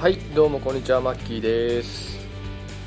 [0.00, 2.24] はいどうもこんにちはマッキーです、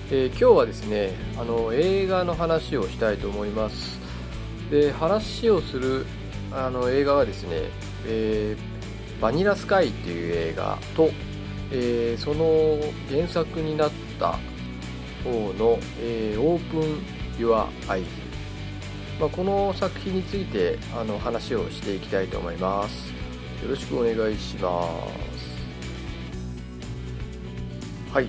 [0.09, 3.99] えー今日はですねあの映画の話をしたいと思います。
[4.69, 6.05] で話をする
[6.53, 7.63] あの映画はですね、
[8.07, 11.09] えーバニラスカイっていう映画と、
[11.73, 12.79] えーその
[13.13, 14.39] 原作になった
[15.25, 17.01] 方の、えーオープン・
[17.37, 18.07] ユア・アイズ。
[19.19, 23.09] まあ、この作品についてあの話をしていきたいと思います。
[23.61, 24.81] よろしくお願いしま
[25.27, 25.30] す。
[28.13, 28.27] はい。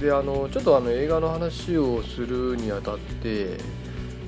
[0.00, 3.58] であのちょっとあの映画の話をするにあたって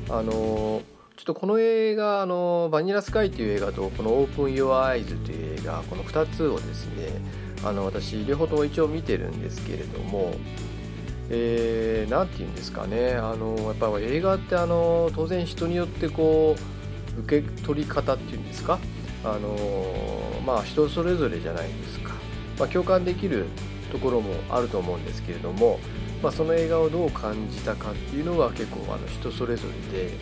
[0.08, 0.82] あの
[1.16, 7.22] ちょっとこの映画あの「バニラスカイ」っていう映画とこの「オープン・ヨア・アイズ」という映画この2つをですね
[7.64, 10.34] あの私両方とも一応見てるんですけれども
[11.30, 16.56] えー、なんて言うんですかねあのやっぱり映画ってあの当然人によってこ
[17.16, 18.78] う受け取り方っていうんですか
[19.24, 19.56] あの
[20.44, 22.14] まあ人それぞれじゃないですか、
[22.58, 23.46] まあ、共感できる
[23.90, 25.78] ところもあると思うんですけれども、
[26.22, 30.12] まあ、その映画をどう感じたかっていうのは結構あの人それぞれで、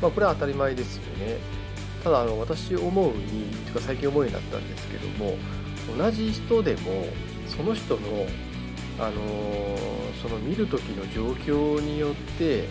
[0.00, 1.38] まあ、これは当たり前ですよね
[2.02, 5.36] ただあの私思うにとか最近思うようになったんですけども
[5.98, 7.04] 同じ人でも
[7.46, 8.00] その人の
[8.98, 9.12] あの
[10.22, 12.68] その見る時の状況によって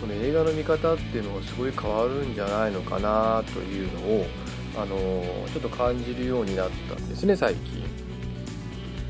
[0.00, 4.26] その映画の見方っていうのがすごい変わるんじゃないのかなというのを、
[4.76, 4.96] あの
[5.52, 7.84] ちょっと感じるようになったんですね最近。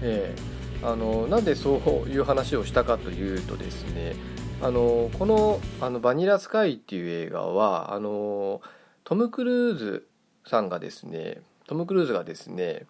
[0.02, 0.50] ええ
[0.83, 4.14] あのなんでそういう話をしたかというとですね
[4.62, 8.61] あのこのあの「バニラスカイ」っていう映画はあの
[9.05, 10.06] トム・クルーズ
[10.47, 12.87] さんがですねトム・クルーズがですね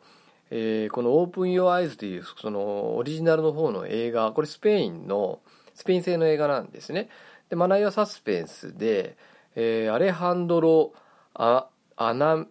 [0.50, 5.40] えーこの「オープン・ヨア・アイズ」というそのオリジナルの方の映画これスペインの
[5.74, 7.08] スペイン製の映画なんですね。
[7.48, 9.16] でマナイはサスペンスで、
[9.56, 10.92] えーアレハンドロ・
[11.34, 11.66] ア
[11.96, 12.46] アナ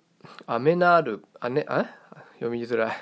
[0.45, 1.85] アメナールあ、ね、あ？
[2.39, 2.95] 読みづらい、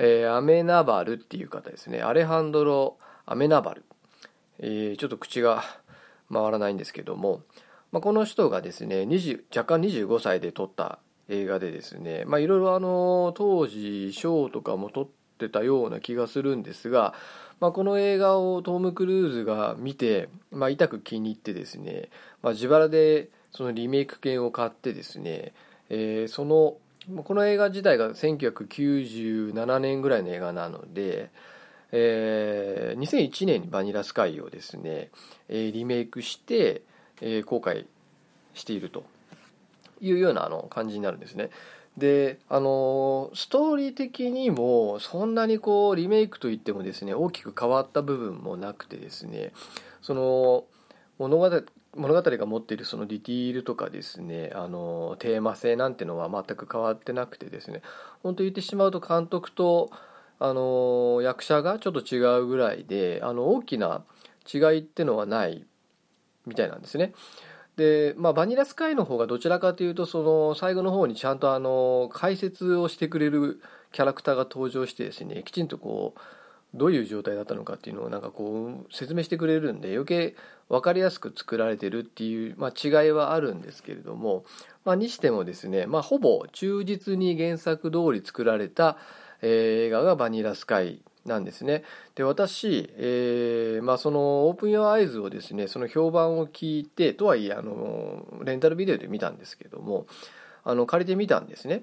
[0.00, 2.02] えーアメナバルっていう方ですね。
[2.02, 3.84] アレハンドロ・アメナバル、
[4.60, 5.64] えーちょっと口が
[6.32, 7.42] 回らないんですけども、
[7.90, 12.24] まあ、この人がですね20若干25歳で撮った映画でですね。
[12.26, 17.14] いろいろあの当時賞とかも取ってたような気がするんですが、
[17.60, 22.08] まあ、この映画をトム・クルーズが見て、まあ、痛く気に入ってですね、
[22.40, 25.54] まあ、自腹でそのリメイク券を買ってですね、
[25.90, 26.76] えーその
[27.24, 31.30] この映画自体が1997年ぐらいの映画なので、
[31.92, 35.10] えー2001年に「バニラスカイ」をですね、
[35.48, 36.82] えリメイクして、
[37.20, 37.86] えー公開
[38.54, 39.04] していると
[40.00, 41.50] いうようなあの感じになるんですね。
[41.96, 49.52] であのストーリー的にもそんなにこうリメイクといってもですね大きく変わった部分もなくてですね
[50.00, 50.64] その
[51.18, 51.50] 物語
[51.98, 57.82] 物語が持っているそのディティールとかですねあのテーマ性なんてのは全く変わってなくてですね
[58.22, 59.90] 本当言ってしまうと監督と
[60.38, 64.04] あの役者がちょっと違うぐらいであの大きな
[64.52, 65.64] 違いってのはない
[66.46, 67.12] みたいなんですね。
[67.76, 73.60] で、まあ、バニラスカイの方がどちらかというとその最後の方にちゃんとあの解説をしてくれる
[73.92, 76.20] キャラクターが登場してですねきちんとこう
[76.74, 80.36] どういう状態だったのかっていうのをなんかこう説明してくれるんで余計
[80.68, 84.44] 分かりやすく作られてるっていう、まあ、違いはあるんですけれども、
[84.84, 88.98] まあ、にしてもですね、まあ、ほぼ忠実に原作通り作られた、
[89.42, 91.84] 映画が「バニラスカイ」なんですね。
[92.14, 100.06] で私、えーまあ、そのオープン・ヨア・アイズをですねその評判を聞いてとはいえあのレンタルビデオで見たんですけども
[100.64, 101.82] あの借りてみたんですね。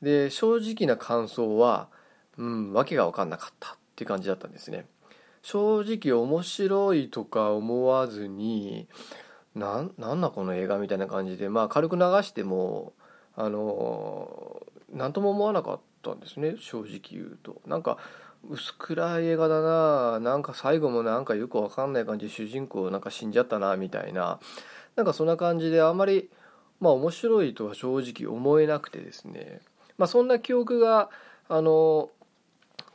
[0.00, 1.88] で正直な感想は、
[2.36, 4.86] うん、わけが分かんなかったって感じだったんですね。
[5.42, 8.88] 正直面白いとか思わずに
[9.56, 12.92] ななんだこの映画みたいな感じでまあ軽く流しても
[13.34, 16.54] あの何とも思わなかったんですね。
[16.60, 17.60] 正直言うと。
[17.66, 17.98] なんか
[18.48, 24.38] 薄暗い映画だななんか最後もなんかよくわかんない感じで主人公なんか死んじゃったなみたいな。
[24.94, 26.30] なんかそんな感じであんまり
[26.78, 29.60] まあ面白いとは正直思えなくてですね。
[29.96, 31.10] まあそんな記憶が
[31.48, 32.10] あの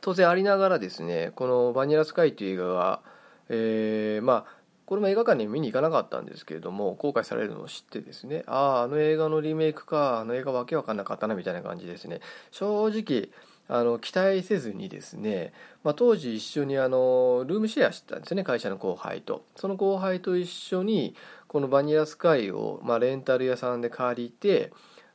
[0.04, 3.00] 当然ありながらですねこの「バニラスカイ」という映画が、
[3.48, 12.20] えーまあこれも映画館に見に行かなかったんですけれども公開されるのを知ってですねあああの映画のリメイクかあの映画わけわかんなかったなみたいな感じですね。
[12.50, 13.30] 正直
[13.66, 15.54] あの期待せずにですね、
[15.84, 19.46] まあ、当時一緒にあのルームシェアしてたんですね会社の後輩と。
[19.56, 21.16] その後輩と一緒に
[21.48, 24.70] この「バニラスカイを」まあ、レンタル屋さんで借りて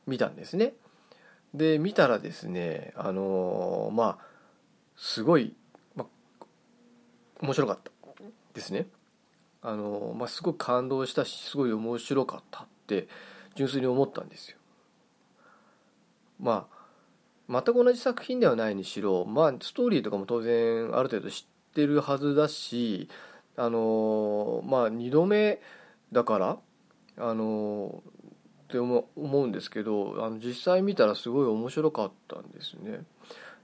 [0.08, 0.74] 見たんですね。
[1.54, 4.29] で見たらですねあのまあ
[5.00, 5.54] すごい、
[5.96, 6.44] まあ、
[7.40, 7.90] 面白かった
[8.52, 8.86] ですね
[9.62, 13.08] あの、まあ、すごく感動したしすごい面白かったって
[13.54, 14.58] 純粋に思ったんですよ
[16.38, 16.68] ま
[17.48, 23.08] あ全く同じ作品ではないにしろ、まあ、ストーリーとかも当然ある程度知ってるはずだし
[23.56, 25.60] あのまあ2度目
[26.12, 26.58] だから
[27.16, 28.02] あの
[28.64, 33.00] って思うんですけどあの実際見たらすごい面白かったんですね。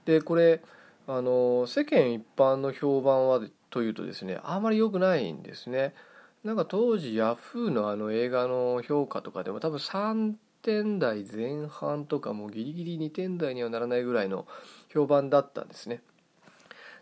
[0.05, 0.61] でこれ
[1.07, 3.39] あの世間一般の評判は
[3.69, 5.93] というとですねあんまり良くないんですね。
[6.43, 14.45] なんか当時ヤフーのあの映画の評価とかでも多分3点台前半とかもうギリギリ2点台にはならないぐらいの
[14.93, 16.01] 評判だったんですね。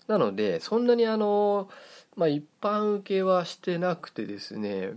[0.07, 1.67] なのでそんなにあの、
[2.15, 4.91] まあ、一般受けはしてなくてですね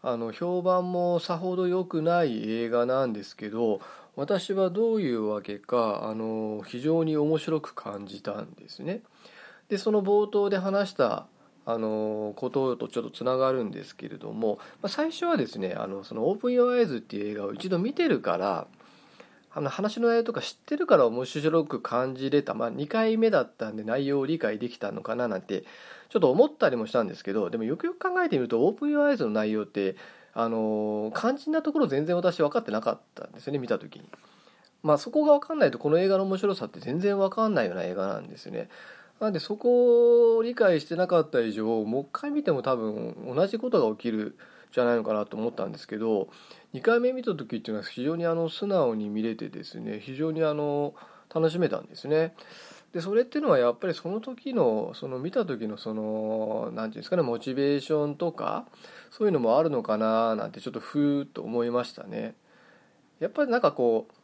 [0.00, 3.80] あの評判もさほど良くない映画なんですけど
[4.18, 9.02] 私はどういうわけかあの非常に面白く感じたんですね。
[9.68, 11.28] でその冒頭で話した
[11.64, 18.66] あのこととちょっとつながるんですけれども、まあ、最初はですねあのその「オープン・ヨア・アイズ」っていう映画を一度見てるから
[19.52, 25.62] あの話の内容とか知ってるから面白く感じれた、まあ、2回目だったんで内容を理解できたのかななんて
[26.08, 29.94] ちょっと思ったりもしたんですけどでもよくよく考えてみると「オープン・ヨア・アイズ」の内容って
[30.40, 34.08] あの肝心なところ全然私分かってなかったんですよね見た時に。
[34.84, 38.68] まあそこが分かんないとこの映画の面白さって全然分かんないような映画なんですよね。
[39.18, 44.38] なんでそこを理解してなかった以上もう一回見ても多分同じことが起きる
[44.72, 46.28] じゃないのかなと思ったんですけど
[46.72, 50.94] 2回目見た時っていうのは非常にあの素直に見れてですね非常にあの
[51.34, 52.32] 楽しめたんですね。
[52.92, 58.66] でそれっていうのはやっぱりその時のその見た時のその何て言うんですかねモチベーションとか
[59.10, 62.34] そういうのもあるのかななんてちょっとふーっと思いましたね。
[63.20, 64.14] やっぱりなんかこう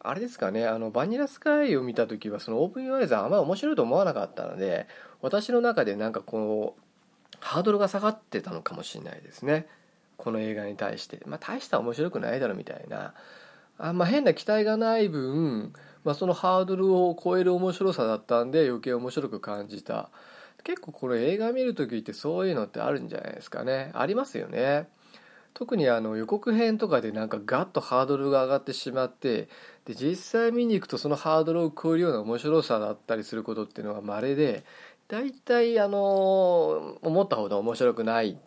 [0.00, 4.86] あれですかねあのバニラスカイを見た時はそのオープンユアイズはあんまり面白いと思わなかったので
[5.22, 6.82] 私の中でなんかこう
[7.40, 9.66] ハードルが下がってたのかもしれないですね。
[10.16, 11.20] この映画に対して。
[11.26, 13.14] まあ大した面白くないだろみたいな。
[13.78, 15.72] あんま変な期待がない分、
[16.06, 20.08] まあ、そのハードルを超える面白さだったんで余計面白く感じた。
[20.62, 23.90] 結構これ映画見る時ってそういうのってあるんじゃないですかね。
[23.92, 24.88] ありますよね。
[25.52, 29.48] 特にあの予告編とかでなんかガッとハードルが上がってしまって
[29.84, 34.64] で実際見に行くとそのハードルを超えるような面白さだったりすることっていうのは稀で
[35.08, 38.30] 大体あの思ったほど面白くない。
[38.30, 38.38] っ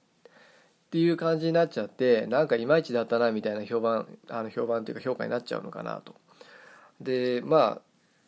[0.92, 6.16] ていう感じになっちゃってなんかいまいちだったなみたいな評判あの評判っていうか評価になっちゃうのかなと。
[7.02, 7.82] でまあ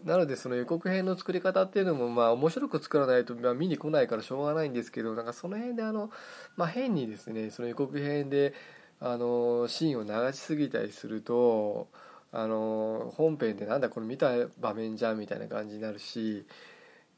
[0.03, 6.09] なのでその予告編の作り方っていうのもまあ面白く作らないとまあ見に来ないからしょうがないんですけどなんかその辺であの、
[6.57, 8.53] まあ、変にですねその予告編で
[8.99, 11.87] あのシーンを流しすぎたりすると
[12.31, 16.45] あの本編でなんだこれ見た場面じゃんみたいな感じになるし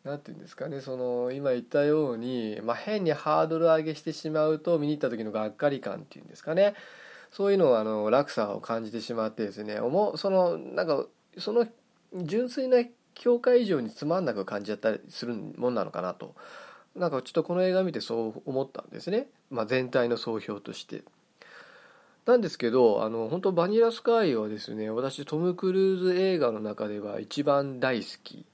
[0.04, 6.74] 何て言うんですかねその今言ったように、まあ、変にハードル上げしてしまうと見に行った時のがっかり感っていうんですかね。
[7.32, 11.68] そういうのをあの落差を感じてしまってですねそのなんかその
[12.16, 12.78] 純粋な
[13.16, 16.36] 評価以上につまんなく感じちゃったりするもんなのかなと。
[16.96, 21.04] なんかちょっとこの映画見てそう思ったんですね、まあ、全体の総評として。
[22.26, 28.46] なんですけどあの本当バニラスカイはですね私トム・クルーズ映画の中では一番大好き。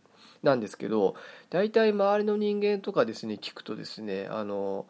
[0.41, 1.15] なんですけど
[1.49, 4.85] 大体周りの人間とかですね聞くとですねあの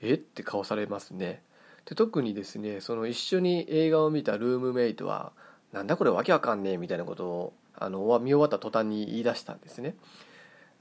[0.00, 1.42] えって顔されますね。
[1.84, 5.32] で特にですねその一緒に映画を見たルームメイトは
[5.72, 9.94] なんだこれわけわかんねえみたいなことをあの見終わった途端に言い出したんですね。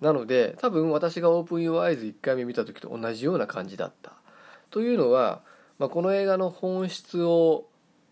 [0.02, 4.14] なので多分私がオープン・ユー・アイズ1回目見た時と同じような感じだった。
[4.70, 5.42] というのは、
[5.80, 7.66] まあ、この映画の本質を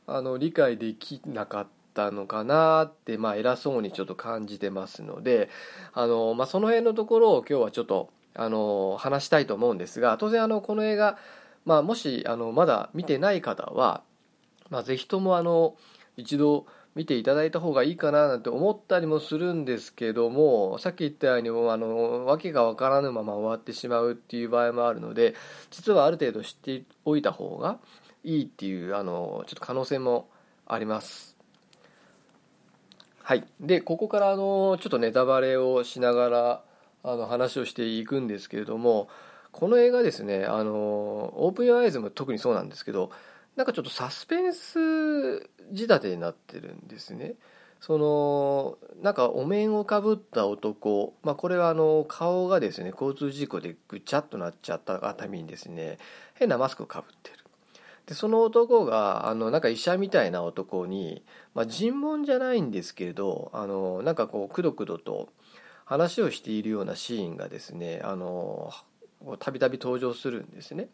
[0.08, 5.50] あの理解できなかったのかなって、まあ、偉そうにちょっと感じてますので
[5.94, 11.18] あの、まあ、その辺のところを今日はちょっとあの話したいと思うんですが当然あのこの映画、
[11.66, 14.02] まあ、もしあのまだ見てない方は、
[14.70, 15.76] まあ、ぜひともあの
[16.20, 25.36] 一度見ていただいた方がいいかななんて思ったりもするんですけどもさっき言ったようにもあの訳が分からぬまま終わってしまうっていう場合もあるので
[25.70, 27.78] 実はある程度知っておいた方が
[28.24, 30.30] いいっていうあのちょっと可能性も
[30.68, 31.38] あります。
[33.24, 36.64] はい、でここからあのちょっとネタバレをしながら
[37.04, 39.08] あの話をしていくんですけれども
[39.52, 43.12] この映画ですねあのオープン・アイズも特にそうなんですけど
[43.60, 47.34] なんかちょっとサスペンス仕立てになってるんですね。
[47.82, 55.98] そのなんかお面をかぶった男、まあ、これはあの顔がですね交通事故でぐちゃっとなっちゃったがためにですね
[56.36, 57.38] 変なマスクをかぶってる
[58.06, 65.28] でその男があのなんか医者みたいな男に、まあ、尋問じゃないんですけれどあのなんかこうくどくどと
[65.84, 68.02] 話をしているようなシーンがですね
[69.40, 70.88] たびたび登場するんですね。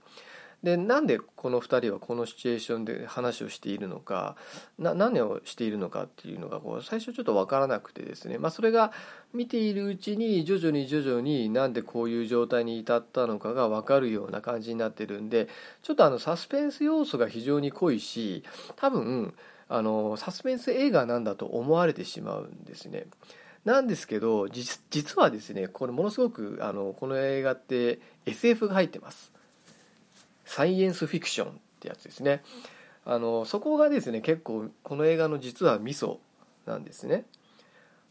[0.65, 4.35] でなんでこの2人はこのシチュエーションで話をしているのか
[4.79, 8.91] な何をしているのかっていうのがこう最初ちょっと分からなくてですね、まあ、それが
[9.31, 15.49] 見ているうちに徐々に徐々になんでこういう状態に至ったのかが分かるような感じになってるんで
[15.83, 18.43] ちょっとあのサスペンス要素が非常に濃いし
[18.75, 19.35] 多分
[19.69, 23.05] あのサスペンス映画なんだと思われてしまうんですね。
[23.65, 29.34] なんですけど実はですねこれものすごくあのこの映画って SF が入ってます。
[30.45, 32.43] サイエンスフィクションってやつですね。
[33.05, 36.19] あのそこがですね結構この映画の実はミソ
[36.65, 37.25] なんですね。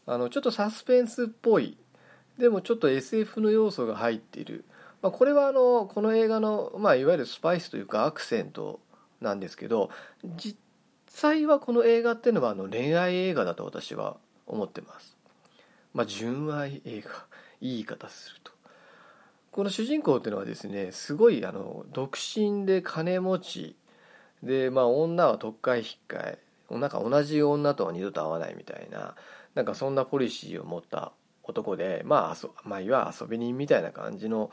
[0.05, 1.77] あのちょっとサスペンスっぽい。
[2.37, 4.65] でもちょっと SF の要素が入っている、
[5.01, 8.81] まあ、これはあのこの映画の、まあ、いわゆるスパイスというかアクセント
[9.21, 9.89] なんですけど
[10.35, 10.57] 実
[11.07, 15.15] 際はこの映画っていうのはあの恋愛映画だと私は思ってます。
[15.93, 17.25] まあ純愛映画。
[17.61, 18.54] いい言い方すると。
[19.55, 23.77] この主人公っていうのはですねすごいあの独身で金持ち。
[24.43, 26.39] でまあ女は特会引っかえ。
[26.71, 29.15] なんか同じ女とは二度と会わないみたいな。
[29.53, 34.51] なんかそんなポリシーを持った男でまあまあ、いわ遊び人みたいな感じの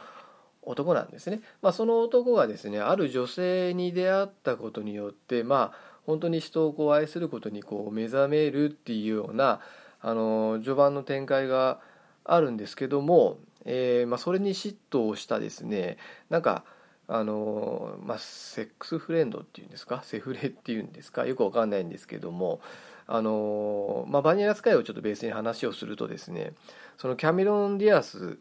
[0.63, 1.41] 男なんですね。
[1.63, 9.59] まあ、その男がですねある女性に出会ったことによってまあ本当に人をこう愛することにこう目覚めるっていうような
[10.01, 11.81] あの序盤の展開が
[12.25, 15.97] あるんですけどもえーまあ、それに嫉妬をしたですね
[16.31, 16.65] なんか
[17.09, 20.03] あのまあ、セックスフレンドっていうんですか？
[20.05, 21.27] セフレっていうんですか？
[21.27, 22.61] よくわかんないんですけども
[23.07, 26.53] あの、まあ、バニラスカイをちょっとベースに話をするとですね
[26.97, 28.39] そのキャメロン・ディアス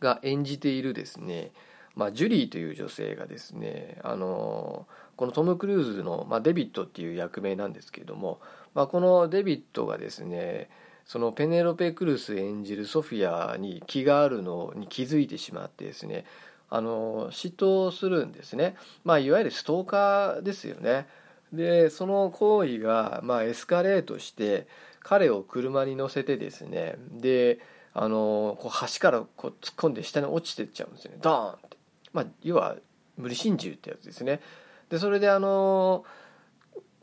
[0.00, 1.52] が演じているですね、
[1.94, 4.86] まあ、ジュリーという女性がですねあの
[5.16, 8.40] このトム・クルーズの、まあ、デビットっていう役名なんですけども、
[8.74, 10.68] まあ、このデビットがですね
[11.04, 16.24] そのペネロペ・クルス演じるソフィアに気があるのに気づいてしまってですね
[16.70, 21.06] あの嫉妬するんですね、まあ、いわゆるストーカーですよね。
[21.52, 24.66] でその行為が、まあ、エスカレートして
[25.00, 27.60] 彼を車に乗せてですねで
[27.92, 31.18] あのこう橋からこう突っ込んで下に落ちてっちゃうんですよね。
[31.20, 31.76] ドーンって、
[32.12, 32.76] まあ、要は
[33.16, 34.40] 無理心中ってやつですね。
[34.88, 36.04] でそれであの、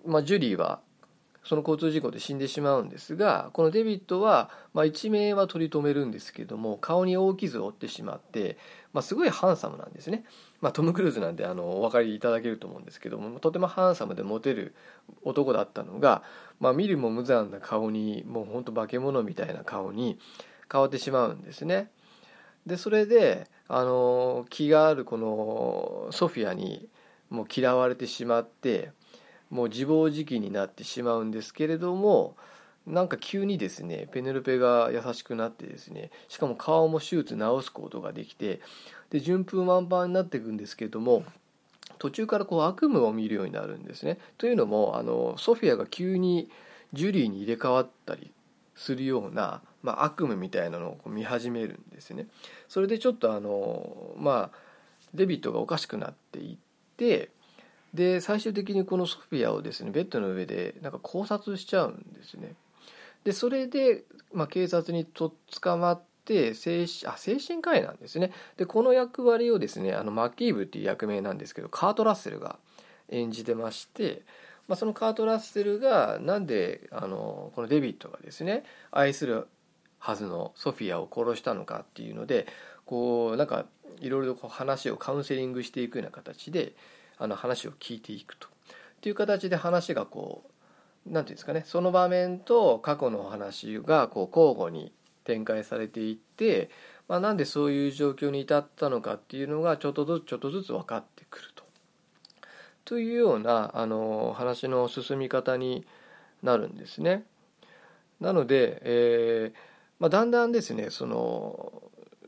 [0.06, 0.82] まあ、ジュリーは
[1.44, 8.58] その交通事故で死んでしまうんですがこのデビッドは、まあ、一命は取り留めるんですけども顔に大傷を負ってしまって、
[8.94, 10.24] まあ、すごいハンサムなんですね、
[10.62, 14.76] まあ、トム・クルーズなんであのお分かりいただけると思うんですけどもとてもハンサムでモテる
[15.24, 16.22] 男だったのが、
[16.60, 20.20] まあ、見るも無残な顔にもうほんと化け物みたいな顔に
[20.72, 21.90] 変わってしまうんですね。
[22.66, 26.88] でそれであの気があるこのソフィアに
[27.32, 28.92] もう嫌われてしまって
[29.52, 32.36] もう自暴自棄になってしまうんですけれども
[32.88, 38.60] なんか急にですねペネロペが優しくなってですねしかも顔も手術治すことができて
[39.12, 41.24] で順風満帆になっていくんですけれども
[42.00, 44.18] 途中からこう悪夢を見るようになるんですね。
[44.40, 46.50] というのもあのソフィアが急に
[46.94, 48.32] ジュリーに入れ替わったり
[48.76, 52.26] するような、まあ、悪夢みたいなのを見始めるんですね。
[52.68, 54.58] それでちょっとあのまあ
[55.14, 56.58] デビットがおかしくなっていっ
[56.98, 57.30] て
[57.94, 62.54] で最終的にこのソフィアをですねベッドの上でなんか考察しちゃうんですね。
[63.24, 68.32] でそれで、まあ、警察にと捕まって精神あ精神科医なんですね。
[68.58, 72.58] でこの役割をですねあのマッキーブっていう役名なんですけどカート・ラッセルが
[73.10, 74.22] 演じてまして、
[74.68, 79.48] まあ、そのカート・ラッセルがなんであのこのデビットがですね愛する
[80.00, 82.48] はずのソフィアを殺したのかっていうので
[82.86, 83.66] こうなんか
[84.00, 86.74] いろいろ話をカウンセリングしていくような形で
[87.22, 88.52] あの話を聞いていくとっ
[89.02, 90.50] ていう形で話がこう
[91.06, 94.92] 何て言うんですかねその場面と過去の話がこう交互に
[95.24, 96.70] 展開されていって、
[97.08, 101.64] まあ、なんでそういう状況に至ったのかっていうのがちょっとずつちょっとずつ分かってくると。
[102.84, 105.86] というようなあの話の進み方に
[106.42, 107.24] なるんですね。
[108.20, 109.58] なので、えー
[110.00, 111.72] まあ、だんだんですねその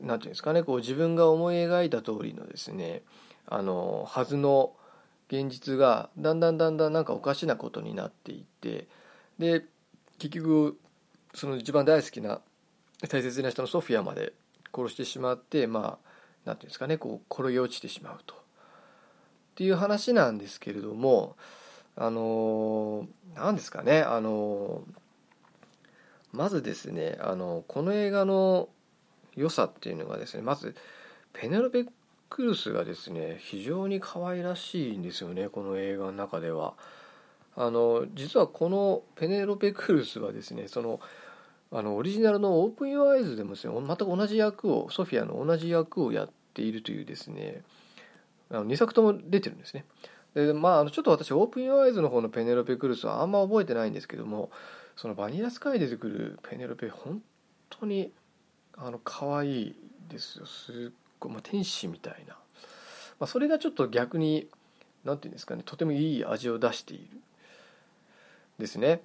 [0.00, 3.02] て言うんですかねこう自分が思い描いた通りのですね
[3.46, 4.72] あのはずの
[5.28, 8.86] 現実がだんだんだんだんなんかおかしなことになっていって
[9.38, 9.64] で
[10.18, 10.78] 結局
[11.34, 12.40] その一番大好きな
[13.08, 14.32] 大切な人のソフィアまで
[14.74, 16.10] 殺してしまってまあ
[16.44, 18.34] 何ていうんですかねこう転げ落ちてしまうと。
[18.34, 18.38] っ
[19.56, 21.36] ていう話なんですけれども
[21.96, 24.82] あの何ですかねあの
[26.32, 28.68] まずですねあのこの映画の
[29.36, 30.74] 良さっていうのがですねまず
[31.32, 31.86] ペネロペ・
[32.28, 36.74] クルスがですね非常に可愛らしいんですよねこの映画の中では。
[37.56, 41.00] あの実はこのペネロペ・クルスはですねその
[41.70, 47.62] あのオリジナルの「オープン・ヨア・アイズ」でもですね全く同じ役をソフィアの同じ役をやっているというですね
[48.50, 49.84] あの2作とも出てるんですね
[50.34, 54.50] でまあちょっと私オープン・ユア・アイズの方のペネロペ・クルスはあんま覚えてないんですけども
[54.96, 57.22] そのバニラスカイ出てくるペネロペ本
[57.70, 58.12] 当に
[58.76, 59.76] あの可愛い
[60.08, 62.34] ですよすっごい、まあ、天使みたいな、
[63.18, 64.48] まあ、それがちょっと逆に
[65.04, 67.20] 何て言うんですかねとてもいい味を出している。
[68.58, 69.02] ですね。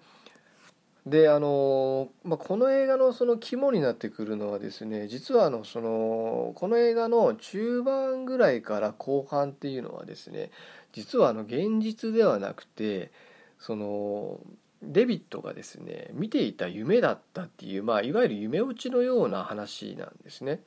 [1.05, 10.51] であの、まあ、この映画のその肝になってくるのはですね実はあのそのこの映画の中盤ぐらいから後半っていうのはですね
[10.91, 13.11] 実はあの現実ではなくて
[13.59, 14.39] その
[14.83, 20.61] デビットがですね見ていた夢だったっていう、まあ、いわゆる夢落ちのような話なんですね。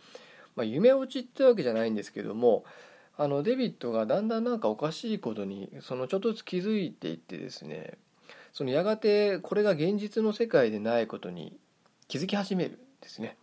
[0.56, 2.64] まあ、夢落ちってわけじゃないんですけども
[3.16, 7.98] あのデビットがだんだんなんかおかしいことにそのちょっとずつ気づいていってですね
[8.52, 11.56] そのやがてこれが現実の世界でないことに
[12.08, 13.36] 気づき始めるんですね。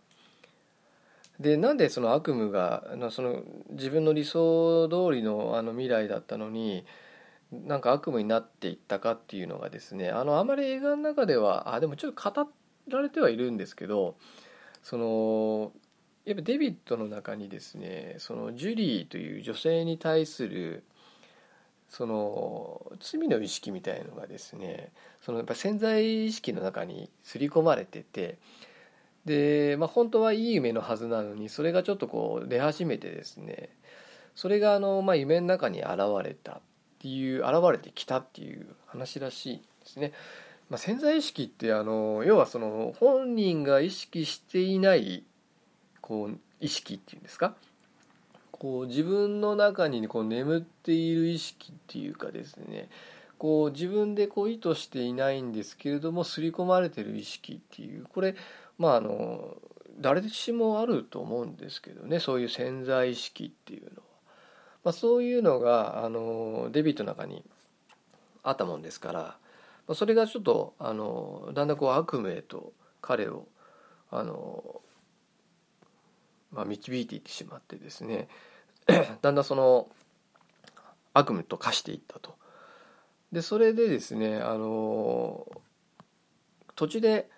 [1.40, 6.84] でなんでその悪夢がその自分の理想通りのあの未来だったのに
[7.50, 12.50] なんか悪夢になっていったかっていうのがですねあのあまり映画の中ではあでもちょっと語
[12.88, 14.16] られてはいるんですけど
[14.82, 15.72] その
[16.24, 20.84] やっぱデビッドの中にですねそのジュリーという女性に対する
[21.88, 28.38] その罪の意識みたいのがですねそのやっぱ潜在意識の中に刷り込まれてて
[29.24, 33.70] で、まあ、本当はいい夢のはずなのにそれがちょっとこう出始めてですね
[34.34, 36.60] それがあの、まあ、夢の中に現れたっ
[37.00, 40.12] ていう現れてきたっていう話らしいですね。
[40.68, 45.24] まあ、潜在意識ってあの要はその本人が意識していない
[46.00, 47.54] こう意識っていうんですか？
[48.52, 52.90] こう自分の中にこう眠っている意識っていうかですね
[53.38, 58.34] こう自分でこう意図していないんですけれども刷り込まれてる意識っていうこれ
[58.76, 59.56] まああの
[59.98, 63.92] 誰しもあると思うんですけどねそういう潜在意識っていうのは、
[64.84, 67.42] まあ、そういうのがあのデビットの中に
[68.42, 69.38] あったもんですから、ま
[69.88, 73.46] あ、それがちょっとあのだんだんこう悪夢へと彼を
[74.10, 74.82] あの
[76.52, 78.28] まあ、導いていってしまってですね
[79.22, 79.88] だんだんその
[81.14, 82.34] 悪夢と化していったと。
[83.32, 85.46] でそれでですねあの
[86.74, 87.28] 途中で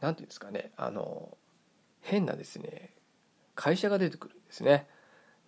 [0.00, 1.36] 何て言うんですかねあの
[2.00, 2.90] 変なですね
[3.54, 4.86] 会社が出てくるんですね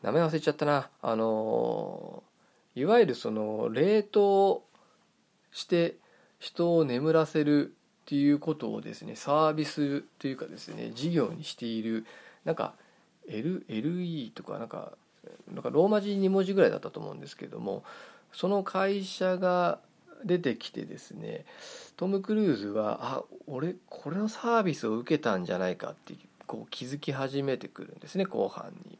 [0.03, 2.23] 名前忘れちゃったなあの
[2.77, 4.63] いわゆるその冷凍
[5.51, 5.97] して
[6.39, 12.05] 人を眠らせるっていうことをですねサービスというかですね事業にしている
[12.45, 12.75] なんか
[13.29, 14.93] L LE とかなんか
[15.53, 17.83] なんかローマ字2文字ぐらいだったと思うんですけども
[18.33, 19.79] その会社が
[20.25, 21.45] 出てきてですね
[21.97, 26.15] トム・クルーズはあ俺これのサービスを受けたんじゃないかって
[26.47, 28.99] こう気づき始めてくるんですね後半に。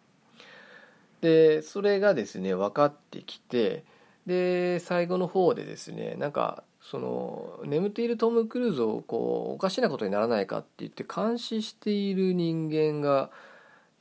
[1.21, 3.85] でそれがですね分かってきて
[4.27, 13.31] で最後の方でですねなんかその眠っているトム・クルーズをこうおかしなことにならないかって言って監視している人間が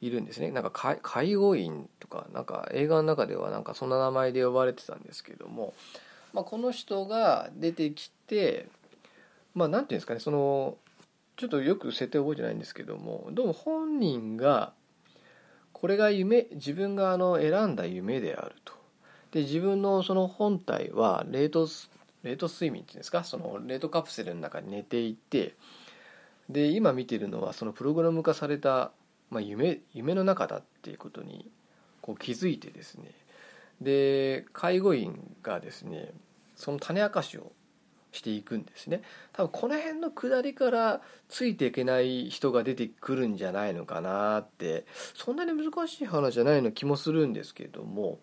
[0.02, 5.74] いるんですねなんか介護員とかなんか映画の中ではなんかそんな名前で呼ばれてたんですけども、
[6.34, 8.68] まあ、この人が出てきて
[9.56, 10.76] まあ何て言うんですかねその
[11.38, 14.74] ちょっとよく設定覚えてないんですけどもどうも本人が
[15.72, 18.74] これが夢自分があの選んだ夢であると。
[19.32, 21.68] で自分のその本体は冷凍
[22.24, 23.24] 冷凍睡眠っていうんですか？
[23.24, 25.56] その冷凍カプセルの中に寝ていて
[26.50, 28.92] で今見てるのはそのプログラム化された
[29.30, 31.50] まあ、夢夢の中だっていうことに
[32.02, 33.10] こう気づいてですね。
[33.82, 36.12] で介護員がですね
[36.56, 37.52] その種明かしを
[38.12, 39.02] していくんですね。
[39.32, 48.20] 多分この辺の下りからついていけない人が出てくるんじゃないのかなってそんなに難しい話じゃないの気もするんですけども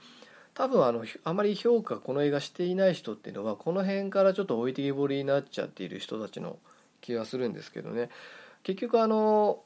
[0.61, 6.59] 多分あのあまり評価この映画していない人っていうのはこの辺からちょっと置いてきぼりになっちゃっている人たちの
[7.01, 8.11] 気がするんですけどね。
[8.63, 9.63] 結局あの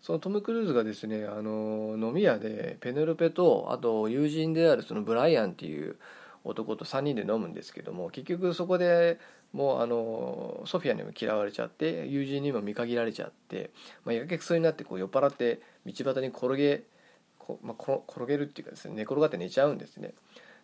[0.00, 5.98] そのトム・クルーズがですねあの飲み屋でペネロペとあと友人であるそのブライアンっていう
[6.44, 9.20] 男と3人で飲むんですけども結局そこで
[9.52, 13.72] もうあのソフィアにも嫌われちゃって友人にも見限られちゃって、
[14.06, 16.84] まあ、やけくそになってこう酔っ払って道端に転げ
[17.50, 20.14] こ、まあ、転げるっていうかですね寝転がって寝ちゃうんですね。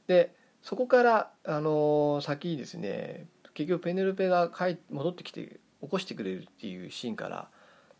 [0.06, 7.48] でそこからあの先ですね結局ペネロペが帰戻ってきて起こしてくれるっていうシーンから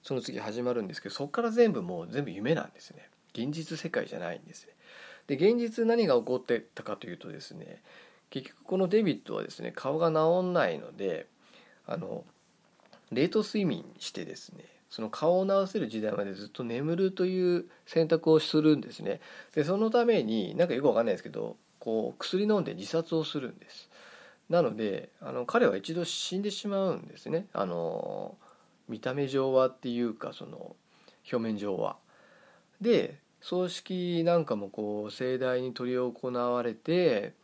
[0.02, 4.72] その次始まるんですけどそこから全部もう全部夢なんですね現実世界じゃないんですね
[5.26, 7.82] で現実何が起こってたかというとですね
[8.30, 11.26] 結局このデビッドはですね顔が治んないので
[11.86, 12.24] あの
[13.12, 19.20] 冷凍睡眠してですねその顔を治せる時代までずっと眠るという選択をするんですね。
[19.54, 23.90] でそのためになんかよくわかんないですけどこう薬飲んで自殺をするんです。
[24.48, 27.46] なのであの彼は一度死んでしまうんですね。
[27.52, 28.36] あの
[28.88, 30.76] 見た目上はっていうかその
[31.30, 31.96] 表面上は。
[32.80, 37.34] で葬式なんかもこう盛大に執り行われて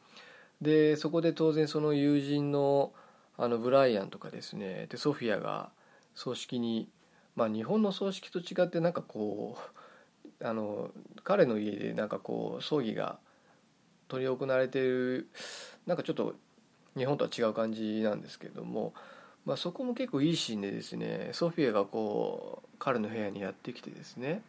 [0.61, 2.92] でそこで当然その友人の
[3.38, 5.70] あのブライアンとかですねでソフィアが
[6.14, 6.88] 葬式に
[7.36, 10.90] まあ日本の葬式と違ってなんかこうあの
[11.24, 13.18] 彼の家でなんかこう葬儀が
[14.10, 15.28] 執り行われている
[15.86, 16.34] なんかちょっと
[16.96, 18.92] 日本とは違う感じなんですけども、
[19.46, 24.42] まあ、そこも結構いいシーンでですねソフィアがこう彼の部屋にやってきてですね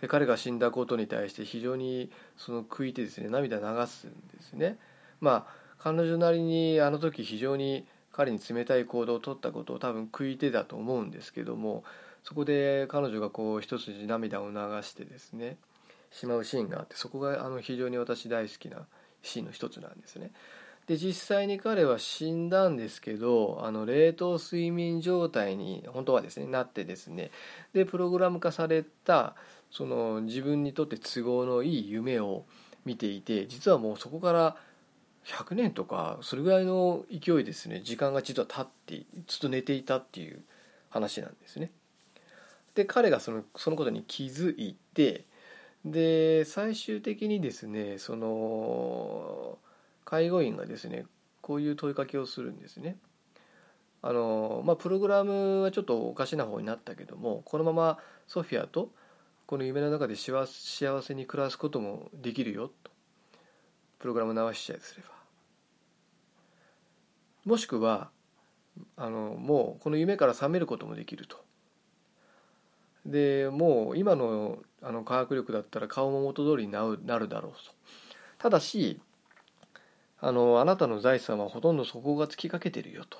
[0.00, 4.78] で彼が死んだことに対して非常にその悔いてですね涙流すんですね。
[5.20, 11.84] まあ彼女なりにあの時非常に彼に冷たい行動を取ったことを多分悔いてだと思うんですけども
[12.24, 15.56] そこで彼女がこう一筋涙を流してですね
[16.10, 18.86] しまうシーンがあってそこがあの非常に私大好きな
[19.22, 20.32] シーンの一つなんですね。
[20.86, 27.30] で実際に彼は死んだんですけどあの冷凍睡眠状態に本当はですねなってですね
[27.72, 29.36] でプログラム化された
[29.70, 32.44] その自分にとって都合のいい夢を
[32.84, 34.56] 見ていて実はもうそこから
[35.26, 40.42] 100年とかそれぐらいの勢いですね時間が実は経ってずっと寝ていたっていう
[40.88, 41.70] 話なんですね。
[42.74, 45.24] で彼がそのそのことに気づいて
[45.84, 49.58] で最終的にですねその
[50.04, 51.06] 介護員がですね
[51.40, 52.96] こういう問いかけをするんですね。
[54.02, 58.90] あのまあ、プログラムはちょっとおかしな方になったけどもこのままソフィアと
[59.46, 62.90] この夢の中で幸せに暮らすこともできるよと。
[63.98, 65.10] プログラム直しちゃいすれば
[67.44, 68.10] もしくは
[68.96, 71.49] あのもうこの夢から覚めることもできると。
[73.06, 77.58] でもう今のあの科学力だったら顔も元通りになるなるだろうと。
[78.38, 79.00] ただし
[80.20, 83.18] あのあなたの財産はほとんど底がつきかけてるよと。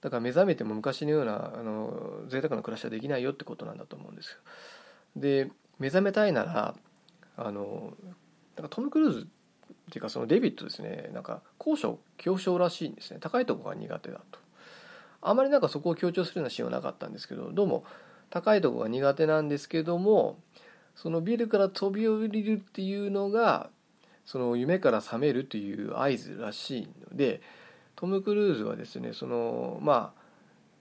[0.00, 4.38] だから目覚めても昔のようなあの贅沢な暮らしはできないよってことなんだと思うんですよ。
[5.16, 6.74] で目覚めたいなら
[7.36, 7.94] あの
[8.56, 9.22] なんかトム・クルーズっ
[9.90, 11.10] ていうかそのデビットですね。
[11.12, 13.18] なんか高所恐怖症らしいんですね。
[13.20, 14.38] 高いとこが苦手だと。
[15.22, 17.84] あまりなんかそこを強調するようなシーンはなかったんですけどどうも
[18.34, 20.40] 高いとこが苦手なんですけども
[20.96, 23.70] そのビルから飛び降りるっていうのが
[24.26, 27.40] その夢から覚めるという合図らしいので
[27.94, 30.20] トム・クルーズはですねそのまあ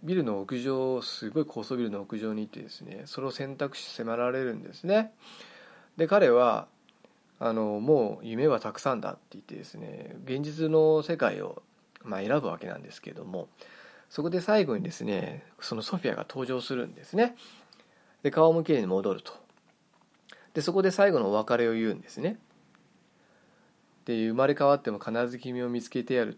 [0.02, 5.12] ビルの屋上すごい高層ビルの屋上に行ってですねそれを選択肢迫られるんですね。
[5.96, 6.68] で彼は
[7.40, 11.62] あのもう夢はたくさんだって言ってですね現実の世界を、
[12.04, 13.48] まあ、選ぶわけなんですけども
[14.14, 17.36] そこで最後にですねそのソフィアが登場するんですね。
[18.22, 19.34] で顔もきに戻ると。
[20.54, 22.38] でそこで最後のお別れを言うんですね。
[24.06, 26.38] で生まれ変わっても必ず君を見つけてやる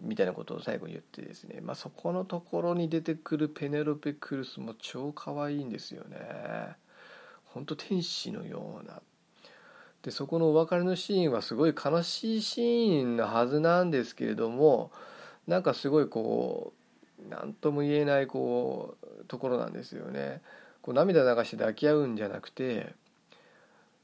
[0.00, 6.16] みたいなことを最後に言ってですね、まあ、そこのところに出てくるペネロペ・クルスも超可愛いんですよね。
[7.44, 9.02] 本当天使のような。
[10.00, 14.90] でそこのお別れのシーンはすごい悲しいシーンなはずなんですけれども
[15.46, 16.81] なんかすごいこう
[17.28, 20.40] 何とも言えないこうところなんですよね。
[20.82, 22.94] こう涙流して抱き合うんじゃなくて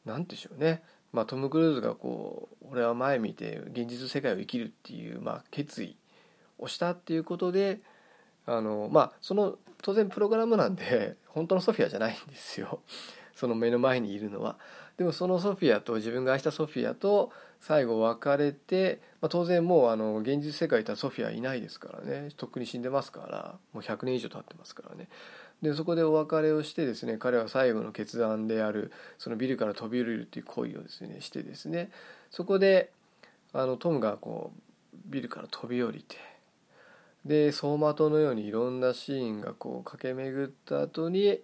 [0.04, 5.96] 何でしょうね、まあ、トム・クルーズがこう俺は前見て現実世界を生きるっていう、まあ、決意
[6.59, 7.81] をしたっていうことで
[8.46, 12.81] あのまあその当然プログラムなんで本当のソフィアじゃないんですよ
[13.35, 14.57] その目の前にいるのは。
[14.98, 17.30] でもそのソフィアと自分が愛したソフィアと
[17.61, 22.30] 最後別れて、まあ、当然もうあの現実世界とはソフィアいないですからね。
[22.37, 23.54] とっくに死んでますから。
[23.72, 25.08] もう100年以上経ってますからね。
[25.62, 31.90] でそこでお別れをしてですね彼は最後の決断であるそのビルから飛び降りるっていう行為をですねしてですね。
[32.30, 32.90] そこで
[33.52, 36.16] あのトムがこうビルから飛び降りて
[37.24, 41.40] で走馬灯のようにいろんなシーンがこう駆け巡った後に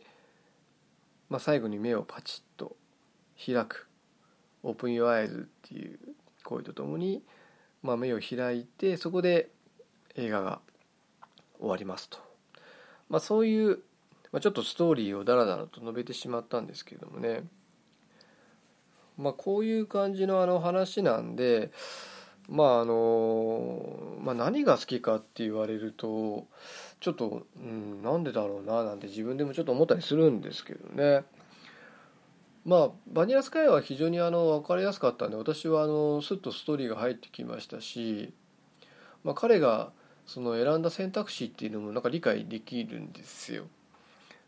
[1.35, 2.44] まあ、最後に目をパチッと
[3.39, 3.89] 開く
[4.65, 5.99] 「Open Your Eyes」っていう
[6.45, 7.23] 行為とともに、
[7.83, 9.51] まあ、目を開いてそこで
[10.15, 10.61] 映画が
[11.59, 12.19] 終わりますと、
[13.09, 13.79] まあ、そういう、
[14.33, 17.45] まあ、ちょっとストーリーをダラダラと述べてしまったんですけれどもね。
[19.17, 21.71] まあこういう感じのあの話なんで
[22.49, 26.47] まああの、まあ、何が好きかって言われると
[27.01, 31.25] ちょっと、うん、なんでだろうななんて自分でもちょっと思ったりするんですけどね。
[32.65, 38.33] まあバニラスカイは非常にあの分かりやすかったんで私はあのスッとストーリーが入ってきましたし、
[39.23, 39.93] まあ、彼が
[40.27, 43.65] その選んだ選択肢っていうのもなんか理解できるんですよ。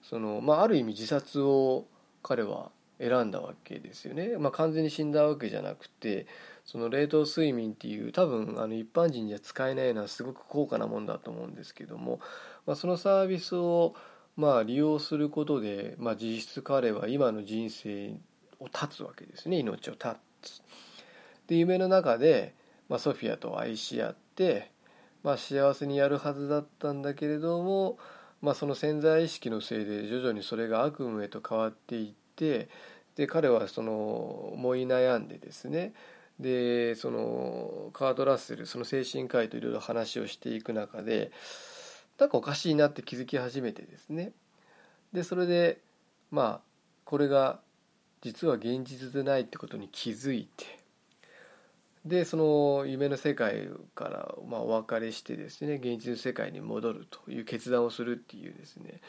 [0.02, 1.86] その、まあ、ある意味自殺を
[2.22, 6.26] 彼は選んだわけですよね、まあ、完全に死んだわけじゃなくて
[6.64, 12.20] その冷凍睡眠っていう多分あの一般人じゃ使えないのはすごく高価なもんだと思うんですけども、
[12.66, 13.94] まあ、そのサービスを
[14.36, 18.14] まあ利用することで、まあ、実質彼は今の人生
[18.60, 20.08] を絶つわけですね命を絶
[20.42, 20.62] つ。
[21.46, 22.54] で夢の中で、
[22.88, 24.70] まあ、ソフィアと愛し合って、
[25.22, 27.98] まあ、幸せにやるはずだったんだけれども、
[28.42, 32.68] まあ、その潜在意識のせいで徐々にそれが悪夢へと変わっていって
[33.16, 35.94] で彼はその思い悩んでですね
[36.38, 41.32] でそのカート・ラッセルその精神科医といろいろ話をしていく中で
[42.18, 44.32] なんかおかしいなって気づき始めてですね。
[45.12, 45.80] でそれで
[46.30, 46.60] まあ
[47.04, 47.60] これが
[48.22, 50.64] 実は現実でないってことに気づいて。
[52.04, 59.00] でその夢の世界からまあお別れしてですね現実の世界に戻るという決断をするっていうですね、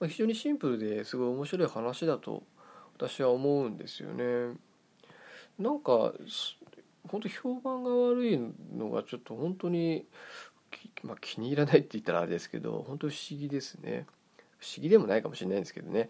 [0.00, 2.44] まあ、非常にシンプルですごい面白い話だと
[2.96, 4.56] 私は思うんですよね。
[5.58, 6.14] なんか
[7.08, 8.38] 本当評判が悪い
[8.74, 10.06] のがちょっと本当に、
[11.06, 14.06] まあ、気に入らないって言ったらあれですけど本当不思議ですね。
[14.58, 16.08] 不思議でもないかもしれないんですけどね、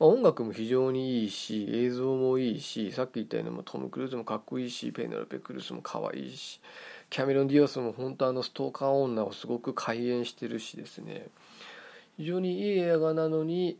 [0.00, 6.60] まあ、音楽も非常にいいし映像もいいしさっき言ったようにトム・クルーズもかっこいいしペネロペ・クルスも可愛いし
[7.10, 11.28] キャメロン・ディオスも本当あのストーカー女をすごく開演してるしですね。
[12.16, 13.78] 非常にいい映画なのに、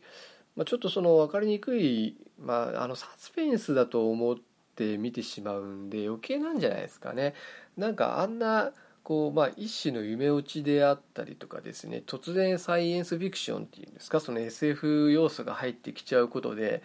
[0.56, 4.36] まあ、ちょっとその分かりにくい、まあ、あのサスペンスだと思っ
[4.74, 7.34] て見てしまうんで余計なんじゃないですかね。
[7.76, 8.72] なんかあんな
[9.04, 16.82] こうまあ一種の夢落ちであったりとかですね突然サイエンスフィクションっていうんですかその SF 要素が入ってきちゃうことで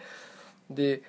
[0.70, 1.02] で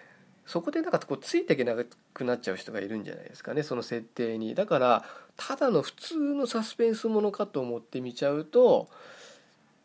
[0.46, 1.76] そこでなんかこうついていけな
[2.14, 4.56] くなっちゃう人がいるんじゃないですかねその設定に。
[4.56, 5.06] だから
[5.38, 8.90] ただの普通のサスペンスものかと思って見ちゃうと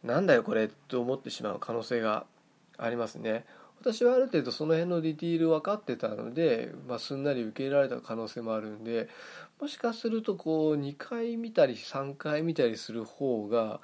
[0.03, 2.25] なんだよこれと思ってしまう可能性が
[2.79, 3.45] ありますね。
[3.81, 9.11] 私はある程度その辺のディティール分かってたので、まあ、すんなり受け入れられた可能性もあるんで
[9.64, 13.81] もしかするとこう2回見たり3回見たりする方が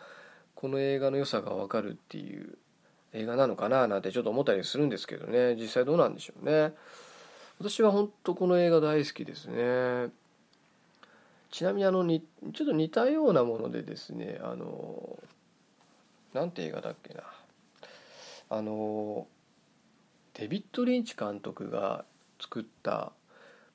[0.54, 2.58] この映画の良さが分かるっていう
[3.14, 5.56] 映画なのかななんてちょっと思ったりするんですけどね。
[5.56, 6.74] 実際どうなんでしょうね。
[7.58, 10.12] 私は本当この映画大好きですね。
[11.50, 15.18] ちなみにあのにちょっと似たようなものでですねあの
[16.34, 17.22] なんて映画だっけな。
[18.50, 19.26] あの
[20.34, 22.04] デビッド・リンチ監督が
[22.38, 23.12] 作った「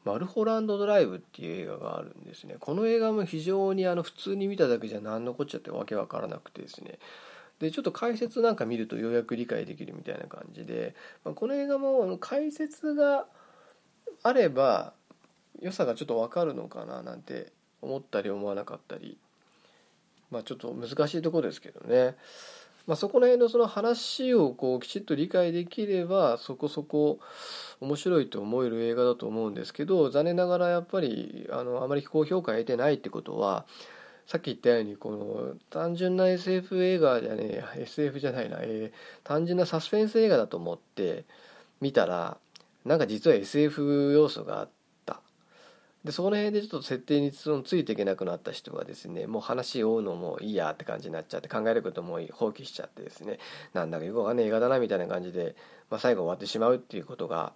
[0.05, 2.55] マルホランド・ドライブ」っていう映画があるんですね。
[2.59, 6.99] この映画も非常にあの普通に見ただけじゃ何のこっちゃってわけわからなくてですね。
[7.59, 13.27] でちょっと解説なんか見るとようやく理解できるみたいな感じで、まあ、この映画もあの解説が
[14.23, 14.93] あれば
[15.61, 19.17] 良さがちょっとわかるのかななんて思ったり思わなかったり。
[20.31, 22.15] まあちょっと難しいとこですけどね。
[22.87, 27.19] まあ、そこら辺のその話をこうきちっと理解できればそこそこ
[27.81, 33.65] 面白いと思える映画だと思うんですけど残念ながらやっぱりあのあまり高評価を得てないってことは
[34.27, 41.25] さっき言ったようにこの単純な SF 映画じゃねえ SF じゃないな、えー、単純なサスペンス映画だと思って
[41.81, 42.37] 見たら
[42.85, 44.74] なんか実は SF 要素があって。
[46.05, 53.39] でその辺でちょっと設定についていけなくなった人がですねもう話を追うのもいいやって感じになっちゃって考えることも放棄しちゃってですね
[53.73, 55.55] なんだかよくわかんない映画だなみたいな感じで、
[55.89, 57.53] まあ、最後終わってしまうっていうことが、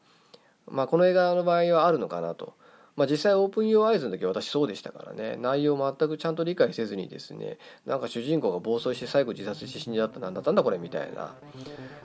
[0.68, 2.58] まあ、この映画の場合はあるのかなと。
[2.96, 11.34] まあ、実際オープン・ヨー・アイズの時は私そうでしたからね内容全くちゃんと理解せずにですねなんか主人公が暴走して最後自殺して死んじゃったなんだったんだこれみたいな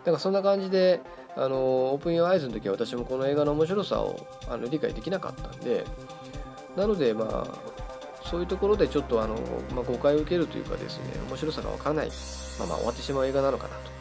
[0.05, 1.01] なんかそんな感じで
[1.35, 1.57] あの
[1.93, 5.85] オープン・ヨー・アイズの時は私もこの映画の面白さをあの理解できなかったんで
[6.77, 7.75] なのでまあ
[8.25, 9.35] そういうところでちょっとあの、
[9.75, 12.09] まあ、誤解を受けるというかですね面白さが分からない。
[12.59, 13.95] まあまあ終わってしまう映画なのかなと。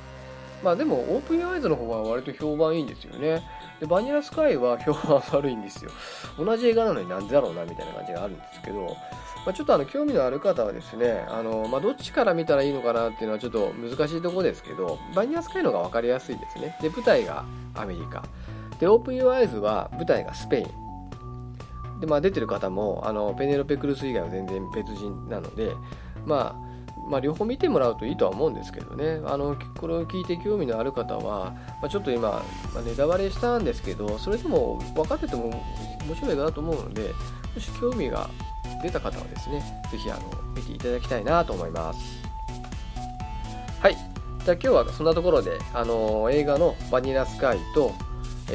[0.63, 3.43] まあでもオープンアイズの方は割と評判いいんですよね。
[3.79, 5.91] でバニラスカイは評判悪いんですよ。
[6.37, 8.95] 同じ映画なのになんでだろうなみたいな感じがあるんですけど、
[9.45, 16.77] まあ、ちょっとあの興味のある方はですねあの、まあ、どっちから見たらいいのかなっていうのはちょっと難しいところですけどバニラスカイの方が分かりやすいですね。
[16.81, 17.43] で舞台が
[17.75, 18.23] アメリカ。
[18.79, 20.82] でオープン・ユア・アイズは舞台がスペイン。
[22.03, 25.71] で、まあ、出てる方もあのペネロペ・クルス以外は全然別人なので、
[26.25, 29.21] まあ、まあ両方見てもらうといいとは思うんですけどね。
[29.25, 35.63] あのこれを聞いて興味のある方は、まあ、ちょっと今、まあ、ネタバレしたんですけどそれでも分かってても
[36.05, 37.13] 面白いかなと思うので
[37.55, 38.29] もし興味が
[38.81, 40.21] 出た方はですね是非あの
[40.53, 41.99] 見ていただきたいなと思います。
[43.79, 43.95] はい。
[44.43, 47.93] じゃあ今日はそんなところであの映画の「バニラスカイ」と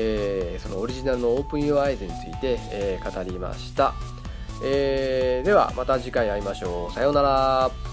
[0.00, 3.94] えー、そのオリジナルのオープン Your Eyes について、えー、語りました、
[4.64, 6.94] えー、ではまた次回会いましょう。
[6.94, 7.87] さようなら。